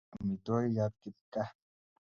amitwagikab 0.17 0.93
kipgaa 1.01 1.49